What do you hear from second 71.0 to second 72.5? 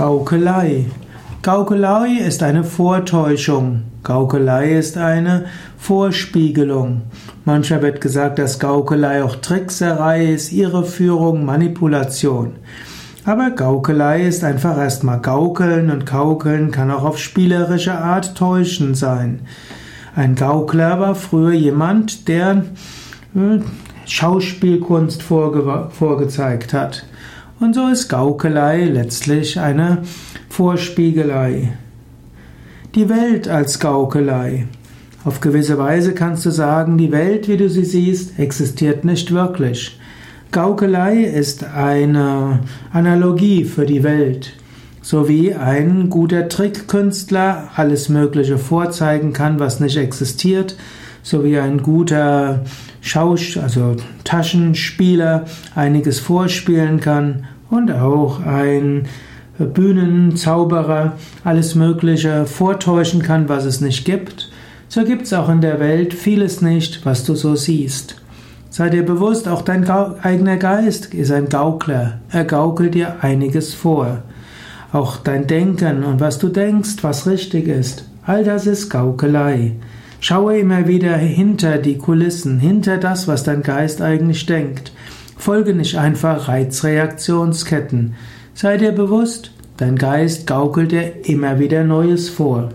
ist ein Gaukler. Er